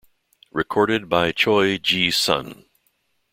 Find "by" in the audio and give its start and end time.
1.09-1.31